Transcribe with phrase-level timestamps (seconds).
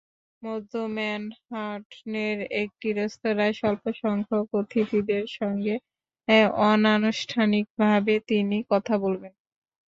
[0.43, 5.75] মধ্য ম্যানহাটনের একটি রেস্তোরাঁয়, স্বল্পসংখ্যক অতিথিদের সঙ্গে
[6.69, 9.33] অনানুষ্ঠানিকভাবে তিনি কথা বলবেন।